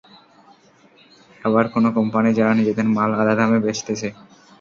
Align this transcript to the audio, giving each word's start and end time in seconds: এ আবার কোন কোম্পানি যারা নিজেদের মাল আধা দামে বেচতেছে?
এ 1.31 1.41
আবার 1.41 1.65
কোন 1.73 1.85
কোম্পানি 1.97 2.29
যারা 2.37 2.51
নিজেদের 2.59 2.87
মাল 2.95 3.11
আধা 3.15 3.33
দামে 3.39 3.59
বেচতেছে? 3.65 4.07